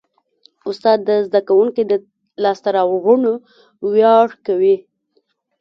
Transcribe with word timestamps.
استاد 0.69 0.99
د 1.07 1.09
زده 1.27 1.41
کوونکي 1.47 1.83
د 1.87 1.93
لاسته 2.43 2.69
راوړنو 2.77 3.33
ویاړ 3.91 4.27
کوي. 4.45 4.75